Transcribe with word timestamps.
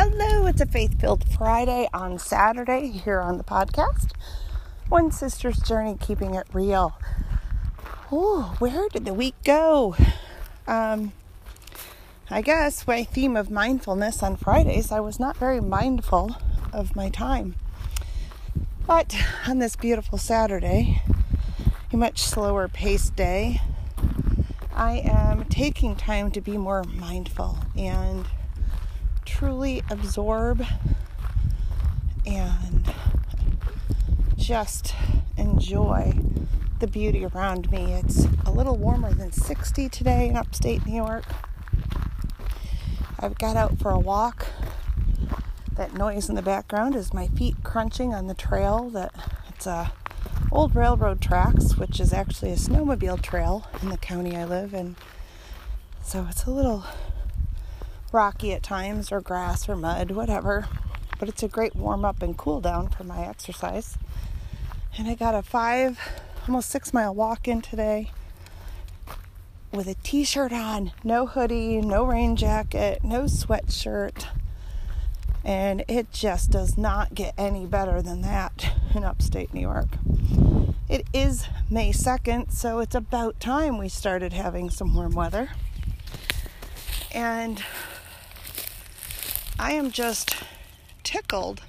Hello, 0.00 0.46
it's 0.46 0.60
a 0.60 0.66
faith 0.66 1.00
filled 1.00 1.24
Friday 1.28 1.88
on 1.92 2.20
Saturday 2.20 2.86
here 2.86 3.18
on 3.18 3.36
the 3.36 3.42
podcast. 3.42 4.12
One 4.88 5.10
Sister's 5.10 5.58
Journey, 5.58 5.96
keeping 6.00 6.36
it 6.36 6.46
real. 6.52 6.96
Oh, 8.12 8.54
where 8.60 8.88
did 8.90 9.06
the 9.06 9.12
week 9.12 9.34
go? 9.44 9.96
Um, 10.68 11.10
I 12.30 12.42
guess 12.42 12.86
my 12.86 13.02
theme 13.02 13.36
of 13.36 13.50
mindfulness 13.50 14.22
on 14.22 14.36
Fridays, 14.36 14.92
I 14.92 15.00
was 15.00 15.18
not 15.18 15.36
very 15.36 15.60
mindful 15.60 16.36
of 16.72 16.94
my 16.94 17.08
time. 17.08 17.56
But 18.86 19.16
on 19.48 19.58
this 19.58 19.74
beautiful 19.74 20.16
Saturday, 20.16 21.02
a 21.92 21.96
much 21.96 22.22
slower 22.22 22.68
paced 22.68 23.16
day, 23.16 23.60
I 24.72 24.98
am 24.98 25.46
taking 25.46 25.96
time 25.96 26.30
to 26.30 26.40
be 26.40 26.56
more 26.56 26.84
mindful 26.84 27.58
and 27.76 28.26
truly 29.28 29.82
absorb 29.90 30.64
and 32.26 32.94
just 34.36 34.94
enjoy 35.36 36.18
the 36.80 36.86
beauty 36.86 37.24
around 37.26 37.70
me. 37.70 37.92
It's 37.92 38.26
a 38.46 38.50
little 38.50 38.76
warmer 38.76 39.12
than 39.12 39.30
60 39.30 39.88
today 39.90 40.28
in 40.28 40.36
upstate 40.36 40.86
New 40.86 40.94
York. 40.94 41.24
I've 43.20 43.38
got 43.38 43.56
out 43.56 43.78
for 43.78 43.90
a 43.90 43.98
walk. 43.98 44.46
That 45.72 45.94
noise 45.94 46.28
in 46.28 46.34
the 46.34 46.42
background 46.42 46.96
is 46.96 47.12
my 47.12 47.28
feet 47.28 47.56
crunching 47.62 48.14
on 48.14 48.26
the 48.26 48.34
trail 48.34 48.88
that 48.90 49.14
it's 49.50 49.66
a 49.66 49.92
old 50.50 50.74
railroad 50.74 51.20
tracks, 51.20 51.76
which 51.76 52.00
is 52.00 52.12
actually 52.12 52.50
a 52.50 52.56
snowmobile 52.56 53.20
trail 53.22 53.66
in 53.82 53.90
the 53.90 53.98
county 53.98 54.36
I 54.36 54.44
live 54.44 54.72
in. 54.72 54.96
So 56.02 56.26
it's 56.28 56.44
a 56.44 56.50
little 56.50 56.84
rocky 58.12 58.52
at 58.52 58.62
times, 58.62 59.12
or 59.12 59.20
grass, 59.20 59.68
or 59.68 59.76
mud, 59.76 60.10
whatever. 60.10 60.66
But 61.18 61.28
it's 61.28 61.42
a 61.42 61.48
great 61.48 61.74
warm 61.74 62.04
up 62.04 62.22
and 62.22 62.36
cool 62.36 62.60
down 62.60 62.88
for 62.88 63.04
my 63.04 63.26
exercise. 63.26 63.98
And 64.96 65.08
I 65.08 65.14
got 65.14 65.34
a 65.34 65.42
five, 65.42 65.98
almost 66.46 66.70
six 66.70 66.92
mile 66.92 67.14
walk 67.14 67.46
in 67.48 67.60
today 67.60 68.10
with 69.72 69.86
a 69.86 69.94
t 70.02 70.24
shirt 70.24 70.52
on, 70.52 70.92
no 71.04 71.26
hoodie, 71.26 71.80
no 71.80 72.04
rain 72.04 72.36
jacket, 72.36 73.04
no 73.04 73.22
sweatshirt. 73.22 74.26
And 75.44 75.84
it 75.88 76.12
just 76.12 76.50
does 76.50 76.76
not 76.76 77.14
get 77.14 77.34
any 77.38 77.64
better 77.64 78.02
than 78.02 78.22
that 78.22 78.72
in 78.94 79.04
upstate 79.04 79.54
New 79.54 79.60
York. 79.60 79.88
It 80.88 81.06
is 81.12 81.46
May 81.70 81.92
2nd, 81.92 82.50
so 82.50 82.78
it's 82.80 82.94
about 82.94 83.40
time 83.40 83.78
we 83.78 83.88
started 83.88 84.32
having 84.32 84.70
some 84.70 84.94
warm 84.94 85.12
weather. 85.12 85.50
And 87.12 87.62
I 89.60 89.72
am 89.72 89.90
just 89.90 90.36
tickled 91.02 91.62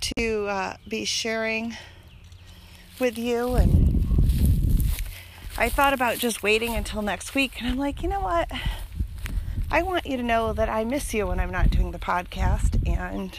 to 0.00 0.46
uh, 0.46 0.76
be 0.88 1.04
sharing 1.04 1.76
with 3.00 3.18
you. 3.18 3.56
And 3.56 4.88
I 5.58 5.68
thought 5.68 5.92
about 5.92 6.18
just 6.18 6.44
waiting 6.44 6.74
until 6.74 7.02
next 7.02 7.34
week. 7.34 7.58
And 7.58 7.68
I'm 7.68 7.76
like, 7.76 8.04
you 8.04 8.08
know 8.08 8.20
what? 8.20 8.52
I 9.68 9.82
want 9.82 10.06
you 10.06 10.16
to 10.16 10.22
know 10.22 10.52
that 10.52 10.68
I 10.68 10.84
miss 10.84 11.12
you 11.12 11.26
when 11.26 11.40
I'm 11.40 11.50
not 11.50 11.70
doing 11.70 11.90
the 11.90 11.98
podcast. 11.98 12.86
And 12.86 13.36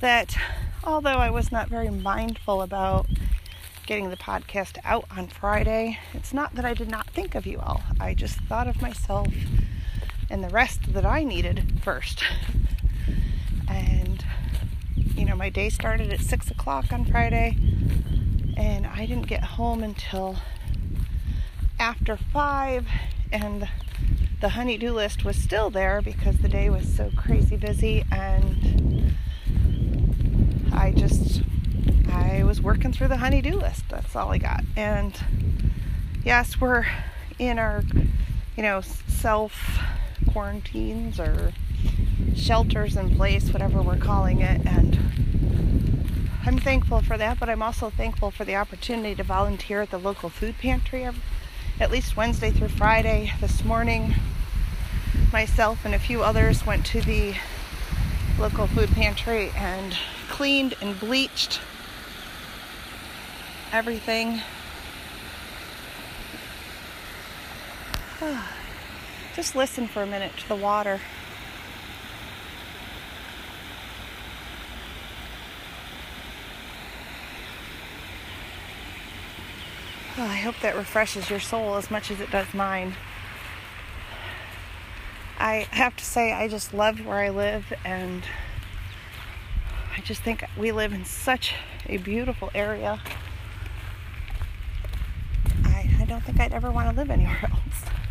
that 0.00 0.36
although 0.82 1.18
I 1.18 1.30
was 1.30 1.52
not 1.52 1.68
very 1.68 1.88
mindful 1.88 2.62
about 2.62 3.06
getting 3.86 4.10
the 4.10 4.16
podcast 4.16 4.78
out 4.84 5.04
on 5.16 5.28
Friday, 5.28 6.00
it's 6.12 6.34
not 6.34 6.56
that 6.56 6.64
I 6.64 6.74
did 6.74 6.90
not 6.90 7.06
think 7.10 7.36
of 7.36 7.46
you 7.46 7.60
all. 7.60 7.82
I 8.00 8.12
just 8.14 8.40
thought 8.40 8.66
of 8.66 8.82
myself 8.82 9.28
and 10.34 10.42
the 10.42 10.48
rest 10.48 10.92
that 10.92 11.06
I 11.06 11.22
needed 11.22 11.78
first. 11.80 12.24
and, 13.68 14.24
you 15.14 15.24
know, 15.24 15.36
my 15.36 15.48
day 15.48 15.68
started 15.68 16.12
at 16.12 16.18
6 16.18 16.50
o'clock 16.50 16.92
on 16.92 17.04
Friday, 17.04 17.56
and 18.56 18.84
I 18.84 19.06
didn't 19.06 19.28
get 19.28 19.44
home 19.44 19.84
until 19.84 20.38
after 21.78 22.16
5, 22.16 22.88
and 23.30 23.68
the 24.40 24.48
honey-do 24.48 24.92
list 24.92 25.24
was 25.24 25.36
still 25.36 25.70
there 25.70 26.02
because 26.02 26.38
the 26.38 26.48
day 26.48 26.68
was 26.68 26.92
so 26.92 27.12
crazy 27.16 27.56
busy, 27.56 28.04
and 28.10 29.14
I 30.72 30.90
just, 30.90 31.42
I 32.10 32.42
was 32.42 32.60
working 32.60 32.92
through 32.92 33.06
the 33.06 33.18
honey-do 33.18 33.56
list. 33.56 33.84
That's 33.88 34.16
all 34.16 34.32
I 34.32 34.38
got. 34.38 34.64
And 34.74 35.16
yes, 36.24 36.60
we're 36.60 36.86
in 37.38 37.60
our, 37.60 37.84
you 38.56 38.64
know, 38.64 38.80
self 38.80 39.78
quarantines 40.30 41.18
or 41.20 41.52
shelters 42.34 42.96
in 42.96 43.14
place, 43.14 43.52
whatever 43.52 43.82
we're 43.82 43.96
calling 43.96 44.40
it. 44.40 44.60
And 44.66 44.98
I'm 46.46 46.58
thankful 46.58 47.00
for 47.00 47.16
that, 47.16 47.40
but 47.40 47.48
I'm 47.48 47.62
also 47.62 47.90
thankful 47.90 48.30
for 48.30 48.44
the 48.44 48.56
opportunity 48.56 49.14
to 49.14 49.22
volunteer 49.22 49.82
at 49.82 49.90
the 49.90 49.98
local 49.98 50.28
food 50.28 50.56
pantry 50.58 51.08
at 51.80 51.90
least 51.90 52.16
Wednesday 52.16 52.50
through 52.50 52.68
Friday. 52.68 53.32
This 53.40 53.64
morning, 53.64 54.14
myself 55.32 55.84
and 55.84 55.94
a 55.94 55.98
few 55.98 56.22
others 56.22 56.64
went 56.64 56.86
to 56.86 57.00
the 57.00 57.34
local 58.38 58.66
food 58.66 58.90
pantry 58.90 59.50
and 59.56 59.96
cleaned 60.28 60.74
and 60.80 60.98
bleached 60.98 61.60
everything. 63.72 64.40
Ah. 68.20 68.63
Just 69.34 69.56
listen 69.56 69.88
for 69.88 70.02
a 70.02 70.06
minute 70.06 70.36
to 70.36 70.48
the 70.48 70.54
water. 70.54 71.00
Oh, 80.16 80.22
I 80.22 80.36
hope 80.36 80.54
that 80.62 80.76
refreshes 80.76 81.28
your 81.28 81.40
soul 81.40 81.74
as 81.74 81.90
much 81.90 82.12
as 82.12 82.20
it 82.20 82.30
does 82.30 82.54
mine. 82.54 82.94
I 85.40 85.66
have 85.72 85.96
to 85.96 86.04
say, 86.04 86.32
I 86.32 86.46
just 86.46 86.72
love 86.72 87.04
where 87.04 87.18
I 87.18 87.30
live, 87.30 87.72
and 87.84 88.22
I 89.96 90.00
just 90.02 90.22
think 90.22 90.44
we 90.56 90.70
live 90.70 90.92
in 90.92 91.04
such 91.04 91.56
a 91.86 91.96
beautiful 91.96 92.52
area. 92.54 93.00
I, 95.64 95.90
I 96.00 96.04
don't 96.04 96.22
think 96.22 96.38
I'd 96.38 96.52
ever 96.52 96.70
want 96.70 96.88
to 96.88 96.96
live 96.96 97.10
anywhere 97.10 97.40
else. 97.50 98.03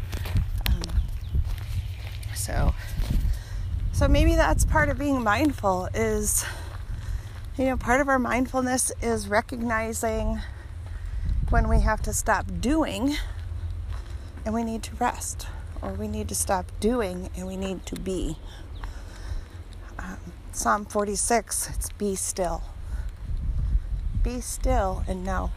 So, 2.43 2.75
so 3.93 4.09
maybe 4.09 4.35
that's 4.35 4.65
part 4.65 4.89
of 4.89 4.99
being 4.99 5.23
mindful 5.23 5.87
is, 5.93 6.43
you 7.57 7.63
know, 7.63 7.77
part 7.77 8.01
of 8.01 8.09
our 8.09 8.19
mindfulness 8.19 8.91
is 9.01 9.29
recognizing 9.29 10.41
when 11.51 11.69
we 11.69 11.79
have 11.79 12.01
to 12.01 12.11
stop 12.11 12.45
doing 12.59 13.15
and 14.43 14.53
we 14.53 14.65
need 14.65 14.83
to 14.83 14.95
rest, 14.95 15.47
or 15.81 15.93
we 15.93 16.09
need 16.09 16.27
to 16.27 16.35
stop 16.35 16.69
doing 16.81 17.29
and 17.37 17.47
we 17.47 17.55
need 17.55 17.85
to 17.85 17.95
be. 17.95 18.35
Um, 19.97 20.17
Psalm 20.51 20.83
46, 20.83 21.69
it's 21.73 21.91
be 21.91 22.13
still. 22.13 22.61
Be 24.21 24.41
still 24.41 25.05
and 25.07 25.23
know. 25.23 25.51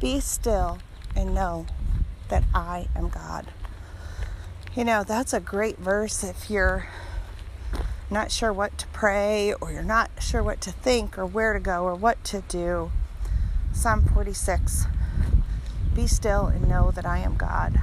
Be 0.00 0.20
still 0.20 0.80
and 1.16 1.34
know 1.34 1.64
that 2.28 2.44
I 2.54 2.88
am 2.94 3.08
God. 3.08 3.46
You 4.78 4.84
know, 4.84 5.02
that's 5.02 5.32
a 5.32 5.40
great 5.40 5.78
verse 5.78 6.22
if 6.22 6.48
you're 6.48 6.86
not 8.10 8.30
sure 8.30 8.52
what 8.52 8.78
to 8.78 8.86
pray 8.92 9.52
or 9.54 9.72
you're 9.72 9.82
not 9.82 10.08
sure 10.20 10.40
what 10.40 10.60
to 10.60 10.70
think 10.70 11.18
or 11.18 11.26
where 11.26 11.52
to 11.52 11.58
go 11.58 11.82
or 11.82 11.96
what 11.96 12.22
to 12.26 12.42
do. 12.42 12.92
Psalm 13.72 14.08
46 14.14 14.84
Be 15.96 16.06
still 16.06 16.46
and 16.46 16.68
know 16.68 16.92
that 16.92 17.04
I 17.04 17.18
am 17.18 17.36
God. 17.36 17.80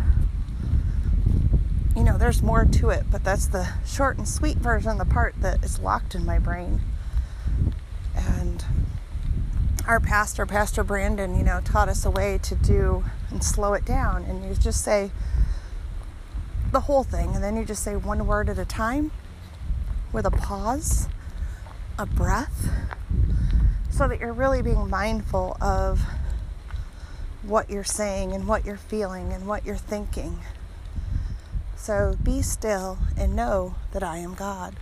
You 1.97 2.03
know, 2.05 2.17
there's 2.17 2.41
more 2.41 2.63
to 2.63 2.91
it, 2.91 3.03
but 3.11 3.25
that's 3.25 3.47
the 3.47 3.67
short 3.85 4.17
and 4.17 4.25
sweet 4.25 4.59
version, 4.59 4.97
the 4.97 5.03
part 5.03 5.35
that 5.41 5.65
is 5.65 5.79
locked 5.79 6.15
in 6.15 6.25
my 6.25 6.39
brain. 6.39 6.79
And 8.15 8.63
our 9.85 9.99
pastor, 9.99 10.45
Pastor 10.45 10.85
Brandon, 10.85 11.37
you 11.37 11.43
know, 11.43 11.59
taught 11.59 11.89
us 11.89 12.05
a 12.05 12.09
way 12.09 12.39
to 12.43 12.55
do 12.55 13.03
and 13.31 13.43
slow 13.43 13.73
it 13.73 13.83
down. 13.83 14.23
And 14.23 14.45
you 14.45 14.55
just 14.55 14.81
say, 14.81 15.11
the 16.75 16.81
whole 16.81 17.05
thing, 17.05 17.33
and 17.33 17.41
then 17.41 17.55
you 17.55 17.63
just 17.63 17.81
say 17.81 17.95
one 17.95 18.27
word 18.27 18.49
at 18.49 18.59
a 18.59 18.65
time 18.65 19.09
with 20.11 20.25
a 20.25 20.29
pause, 20.29 21.07
a 21.97 22.05
breath, 22.05 22.69
so 23.89 24.09
that 24.09 24.19
you're 24.19 24.33
really 24.33 24.61
being 24.61 24.89
mindful 24.89 25.55
of 25.61 26.01
what 27.43 27.69
you're 27.69 27.85
saying 27.85 28.33
and 28.33 28.45
what 28.45 28.65
you're 28.65 28.75
feeling 28.75 29.31
and 29.31 29.47
what 29.47 29.65
you're 29.65 29.77
thinking. 29.77 30.39
So 31.77 32.17
be 32.21 32.41
still 32.41 32.97
and 33.15 33.37
know 33.37 33.75
that 33.93 34.03
I 34.03 34.17
am 34.17 34.33
God. 34.33 34.75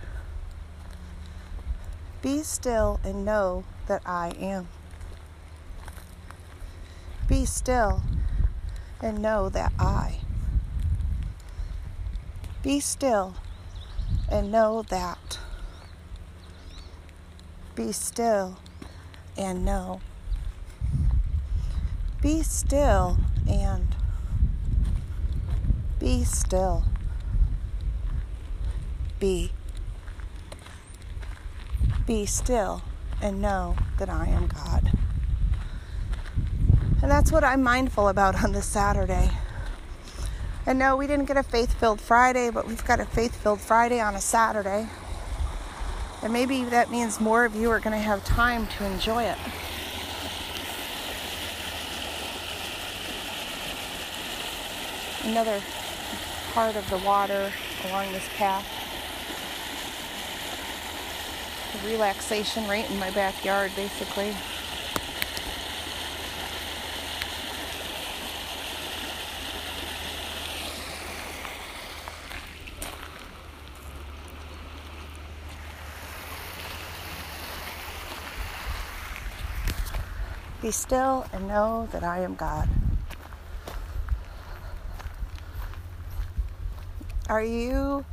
Be 2.22 2.42
still 2.42 2.98
and 3.04 3.24
know 3.24 3.62
that 3.86 4.02
I 4.04 4.30
am. 4.30 4.66
Be 7.28 7.44
still 7.44 8.02
and 9.00 9.22
know 9.22 9.48
that 9.48 9.72
I 9.78 10.23
be 12.64 12.80
still 12.80 13.34
and 14.30 14.50
know 14.50 14.82
that. 14.88 15.38
Be 17.74 17.92
still 17.92 18.56
and 19.36 19.66
know. 19.66 20.00
Be 22.22 22.42
still 22.42 23.18
and 23.46 23.94
be 26.00 26.24
still. 26.24 26.84
Be. 29.20 29.52
Be 32.06 32.24
still 32.24 32.80
and 33.20 33.42
know 33.42 33.76
that 33.98 34.08
I 34.08 34.28
am 34.28 34.46
God. 34.46 34.90
And 37.02 37.10
that's 37.10 37.30
what 37.30 37.44
I'm 37.44 37.62
mindful 37.62 38.08
about 38.08 38.42
on 38.42 38.52
this 38.52 38.64
Saturday. 38.64 39.30
And 40.66 40.78
no, 40.78 40.96
we 40.96 41.06
didn't 41.06 41.26
get 41.26 41.36
a 41.36 41.42
faith 41.42 41.74
filled 41.74 42.00
Friday, 42.00 42.50
but 42.50 42.66
we've 42.66 42.84
got 42.86 42.98
a 42.98 43.04
faith 43.04 43.36
filled 43.36 43.60
Friday 43.60 44.00
on 44.00 44.14
a 44.14 44.20
Saturday. 44.20 44.88
And 46.22 46.32
maybe 46.32 46.64
that 46.64 46.90
means 46.90 47.20
more 47.20 47.44
of 47.44 47.54
you 47.54 47.70
are 47.70 47.80
going 47.80 47.92
to 47.92 47.98
have 47.98 48.24
time 48.24 48.66
to 48.78 48.86
enjoy 48.86 49.24
it. 49.24 49.36
Another 55.24 55.60
part 56.52 56.76
of 56.76 56.88
the 56.88 56.98
water 56.98 57.52
along 57.86 58.12
this 58.12 58.26
path. 58.36 58.64
The 61.82 61.88
relaxation 61.88 62.66
right 62.68 62.90
in 62.90 62.98
my 62.98 63.10
backyard, 63.10 63.72
basically. 63.76 64.34
Be 80.64 80.70
still 80.70 81.26
and 81.30 81.46
know 81.46 81.90
that 81.92 82.02
I 82.02 82.20
am 82.20 82.36
God. 82.36 82.70
Are 87.28 87.44
you 87.44 88.06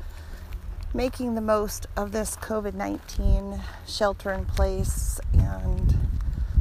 making 0.93 1.35
the 1.35 1.39
most 1.39 1.87
of 1.95 2.11
this 2.11 2.35
COVID 2.35 2.73
19 2.73 3.61
shelter 3.87 4.33
in 4.33 4.43
place 4.43 5.21
and 5.31 5.95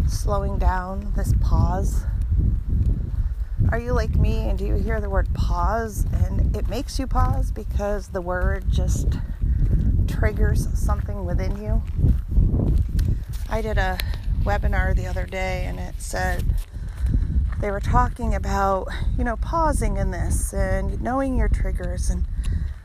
slowing 0.06 0.58
down 0.58 1.12
this 1.16 1.34
pause? 1.40 2.04
Are 3.72 3.80
you 3.80 3.92
like 3.92 4.14
me 4.14 4.48
and 4.48 4.56
do 4.56 4.64
you 4.64 4.76
hear 4.76 5.00
the 5.00 5.10
word 5.10 5.34
pause 5.34 6.06
and 6.12 6.54
it 6.54 6.68
makes 6.68 7.00
you 7.00 7.08
pause 7.08 7.50
because 7.50 8.10
the 8.10 8.20
word 8.20 8.70
just 8.70 9.08
triggers 10.06 10.68
something 10.78 11.24
within 11.24 11.60
you? 11.60 11.82
I 13.48 13.60
did 13.60 13.76
a 13.76 13.98
webinar 14.44 14.94
the 14.96 15.06
other 15.06 15.26
day 15.26 15.64
and 15.66 15.78
it 15.78 15.94
said 15.98 16.44
they 17.60 17.70
were 17.70 17.80
talking 17.80 18.34
about, 18.34 18.88
you 19.18 19.24
know, 19.24 19.36
pausing 19.36 19.98
in 19.98 20.10
this 20.10 20.54
and 20.54 21.00
knowing 21.02 21.36
your 21.36 21.48
triggers. 21.48 22.08
And 22.08 22.24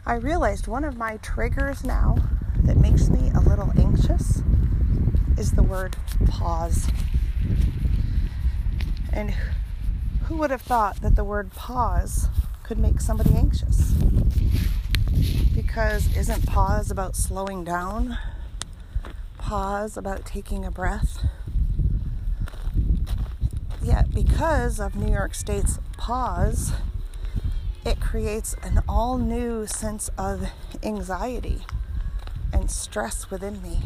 I 0.05 0.15
realized 0.15 0.67
one 0.67 0.83
of 0.83 0.97
my 0.97 1.17
triggers 1.17 1.85
now 1.85 2.17
that 2.63 2.75
makes 2.75 3.09
me 3.09 3.31
a 3.33 3.39
little 3.39 3.71
anxious 3.77 4.43
is 5.37 5.51
the 5.51 5.63
word 5.63 5.95
pause. 6.27 6.89
And 9.13 9.33
who 10.25 10.37
would 10.37 10.51
have 10.51 10.61
thought 10.61 11.01
that 11.01 11.15
the 11.15 11.23
word 11.23 11.53
pause 11.53 12.27
could 12.63 12.77
make 12.77 12.99
somebody 12.99 13.33
anxious? 13.33 13.93
Because 15.55 16.13
isn't 16.17 16.45
pause 16.45 16.91
about 16.91 17.15
slowing 17.15 17.63
down? 17.63 18.17
Pause 19.37 19.95
about 19.95 20.25
taking 20.25 20.65
a 20.65 20.71
breath? 20.71 21.25
Yet, 23.85 24.15
because 24.15 24.79
of 24.79 24.95
New 24.95 25.13
York 25.13 25.35
State's 25.35 25.77
pause, 25.95 26.71
it 27.85 27.99
creates 28.01 28.55
an 28.63 28.81
all 28.89 29.19
new 29.19 29.67
sense 29.67 30.09
of 30.17 30.47
anxiety 30.81 31.59
and 32.51 32.71
stress 32.71 33.29
within 33.29 33.61
me. 33.61 33.81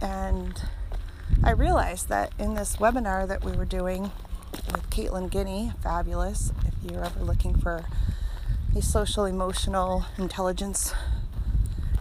And 0.00 0.62
I 1.42 1.50
realized 1.50 2.08
that 2.10 2.32
in 2.38 2.54
this 2.54 2.76
webinar 2.76 3.26
that 3.26 3.42
we 3.42 3.50
were 3.50 3.64
doing 3.64 4.12
with 4.70 4.88
Caitlin 4.90 5.28
Guinea, 5.28 5.72
fabulous, 5.82 6.52
if 6.64 6.92
you're 6.92 7.04
ever 7.04 7.24
looking 7.24 7.58
for 7.58 7.86
a 8.76 8.82
social 8.82 9.24
emotional 9.24 10.04
intelligence 10.16 10.94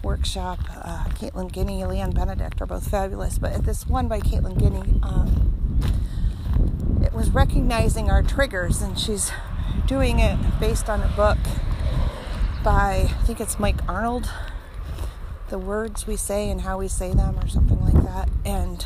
workshop, 0.04 0.60
uh, 0.70 1.06
Caitlin 1.16 1.52
Guinea, 1.52 1.82
and 1.82 1.92
Leanne 1.92 2.14
Benedict 2.14 2.62
are 2.62 2.68
both 2.68 2.88
fabulous. 2.88 3.40
But 3.40 3.54
at 3.54 3.66
this 3.66 3.88
one 3.88 4.08
by 4.08 4.20
Caitlin 4.20 4.60
Guinea, 4.60 5.00
um, 5.02 5.53
was 7.14 7.30
recognizing 7.30 8.10
our 8.10 8.24
triggers, 8.24 8.82
and 8.82 8.98
she's 8.98 9.32
doing 9.86 10.20
it 10.20 10.38
based 10.60 10.90
on 10.90 11.02
a 11.02 11.08
book 11.16 11.38
by, 12.64 13.08
I 13.10 13.24
think 13.26 13.40
it's 13.40 13.60
Mike 13.60 13.88
Arnold, 13.88 14.30
The 15.50 15.60
Words 15.60 16.08
We 16.08 16.16
Say 16.16 16.50
and 16.50 16.62
How 16.62 16.80
We 16.80 16.88
Say 16.88 17.14
Them, 17.14 17.38
or 17.40 17.48
something 17.48 17.80
like 17.82 18.04
that. 18.04 18.30
And 18.46 18.86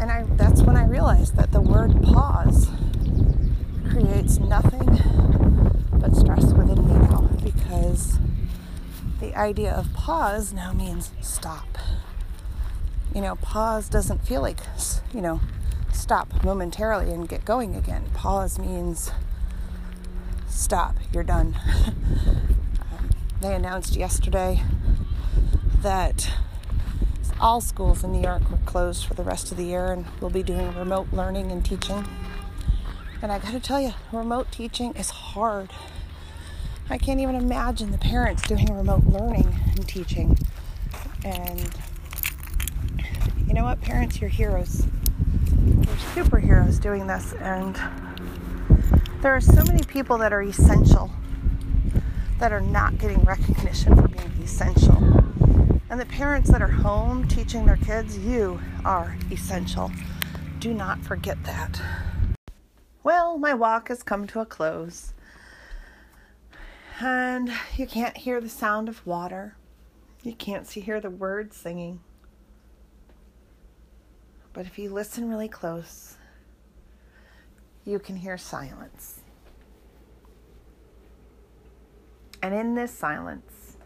and 0.00 0.10
I 0.10 0.24
that's 0.36 0.62
when 0.62 0.76
I 0.76 0.86
realized 0.86 1.36
that 1.36 1.52
the 1.52 1.60
word 1.60 2.02
pause 2.02 2.68
creates 3.88 4.38
nothing 4.38 4.98
but 5.92 6.14
stress 6.14 6.52
within 6.52 6.86
me 6.86 6.94
now 6.94 7.30
because 7.42 8.18
the 9.20 9.34
idea 9.34 9.72
of 9.72 9.92
pause 9.94 10.52
now 10.52 10.72
means 10.72 11.10
stop. 11.20 11.78
You 13.14 13.20
know, 13.20 13.36
pause 13.36 13.88
doesn't 13.88 14.26
feel 14.26 14.42
like, 14.42 14.58
you 15.12 15.20
know, 15.20 15.40
stop 15.94 16.44
momentarily 16.44 17.12
and 17.12 17.28
get 17.28 17.44
going 17.44 17.74
again. 17.74 18.04
Pause 18.14 18.58
means 18.58 19.12
stop, 20.48 20.96
you're 21.12 21.22
done. 21.24 21.56
um, 21.86 23.10
they 23.40 23.54
announced 23.54 23.96
yesterday 23.96 24.62
that 25.82 26.30
all 27.40 27.60
schools 27.60 28.02
in 28.04 28.12
New 28.12 28.22
York 28.22 28.50
were 28.50 28.58
closed 28.58 29.06
for 29.06 29.14
the 29.14 29.22
rest 29.22 29.50
of 29.50 29.56
the 29.56 29.64
year 29.64 29.92
and 29.92 30.06
we'll 30.20 30.30
be 30.30 30.42
doing 30.42 30.74
remote 30.76 31.08
learning 31.12 31.50
and 31.50 31.64
teaching. 31.64 32.04
And 33.22 33.32
I 33.32 33.38
gotta 33.38 33.60
tell 33.60 33.80
you, 33.80 33.94
remote 34.12 34.50
teaching 34.52 34.94
is 34.96 35.10
hard. 35.10 35.70
I 36.90 36.98
can't 36.98 37.20
even 37.20 37.34
imagine 37.34 37.90
the 37.90 37.98
parents 37.98 38.46
doing 38.46 38.66
remote 38.66 39.04
learning 39.04 39.54
and 39.74 39.88
teaching. 39.88 40.38
And 41.24 41.70
you 43.46 43.54
know 43.54 43.64
what, 43.64 43.80
parents, 43.80 44.20
you're 44.20 44.30
heroes. 44.30 44.86
You're 45.64 46.24
superheroes 46.24 46.80
doing 46.80 47.06
this. 47.06 47.32
And 47.34 47.74
there 49.22 49.34
are 49.34 49.40
so 49.40 49.62
many 49.64 49.82
people 49.84 50.18
that 50.18 50.32
are 50.32 50.42
essential 50.42 51.10
that 52.38 52.52
are 52.52 52.60
not 52.60 52.98
getting 52.98 53.22
recognition 53.22 53.96
for 53.96 54.08
being 54.08 54.32
essential. 54.42 54.96
And 55.88 56.00
the 56.00 56.06
parents 56.06 56.50
that 56.50 56.60
are 56.60 56.68
home 56.68 57.26
teaching 57.28 57.64
their 57.66 57.76
kids, 57.76 58.18
you 58.18 58.60
are 58.84 59.16
essential. 59.30 59.90
Do 60.58 60.74
not 60.74 61.00
forget 61.00 61.42
that. 61.44 61.80
Well, 63.02 63.38
my 63.38 63.54
walk 63.54 63.88
has 63.88 64.02
come 64.02 64.26
to 64.28 64.40
a 64.40 64.46
close 64.46 65.14
and 67.00 67.50
you 67.76 67.86
can't 67.86 68.16
hear 68.16 68.40
the 68.40 68.48
sound 68.48 68.88
of 68.88 69.06
water. 69.06 69.56
You 70.22 70.34
can't 70.34 70.66
see 70.66 70.80
hear 70.80 71.00
the 71.00 71.10
words 71.10 71.56
singing. 71.56 72.00
But 74.54 74.66
if 74.66 74.78
you 74.78 74.88
listen 74.88 75.28
really 75.28 75.48
close, 75.48 76.14
you 77.84 77.98
can 77.98 78.16
hear 78.16 78.38
silence. 78.38 79.20
And 82.40 82.54
in 82.54 82.76
this 82.76 82.92
silence, 82.92 83.76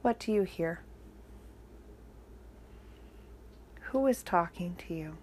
what 0.00 0.20
do 0.20 0.32
you 0.32 0.42
hear? 0.42 0.80
Who 3.90 4.06
is 4.06 4.22
talking 4.22 4.76
to 4.86 4.94
you? 4.94 5.16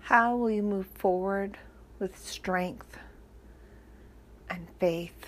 How 0.00 0.36
will 0.36 0.50
you 0.50 0.62
move 0.62 0.86
forward 0.86 1.58
with 1.98 2.16
strength 2.16 2.98
and 4.48 4.68
faith 4.78 5.26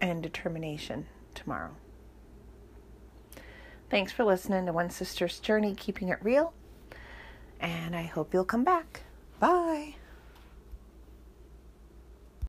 and 0.00 0.20
determination 0.20 1.06
tomorrow? 1.36 1.70
Thanks 3.88 4.10
for 4.10 4.24
listening 4.24 4.66
to 4.66 4.72
One 4.72 4.90
Sister's 4.90 5.38
Journey, 5.38 5.74
keeping 5.74 6.08
it 6.08 6.18
real. 6.22 6.52
And 7.60 7.94
I 7.94 8.02
hope 8.02 8.34
you'll 8.34 8.44
come 8.44 8.64
back. 8.64 9.02
Bye. 9.38 9.94